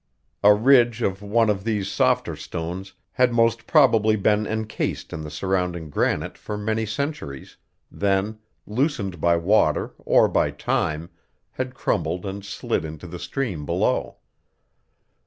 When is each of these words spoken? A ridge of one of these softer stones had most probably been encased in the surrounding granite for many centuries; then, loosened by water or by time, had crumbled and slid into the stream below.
A 0.41 0.55
ridge 0.55 1.03
of 1.03 1.21
one 1.21 1.47
of 1.47 1.63
these 1.63 1.87
softer 1.91 2.35
stones 2.35 2.93
had 3.11 3.31
most 3.31 3.67
probably 3.67 4.15
been 4.15 4.47
encased 4.47 5.13
in 5.13 5.21
the 5.21 5.29
surrounding 5.29 5.91
granite 5.91 6.39
for 6.39 6.57
many 6.57 6.87
centuries; 6.87 7.57
then, 7.91 8.39
loosened 8.65 9.21
by 9.21 9.37
water 9.37 9.93
or 9.99 10.27
by 10.27 10.49
time, 10.49 11.11
had 11.51 11.75
crumbled 11.75 12.25
and 12.25 12.43
slid 12.43 12.83
into 12.83 13.05
the 13.05 13.19
stream 13.19 13.63
below. 13.63 14.17